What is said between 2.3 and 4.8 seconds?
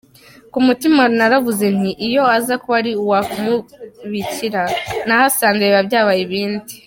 aza kuba ari wa mubikira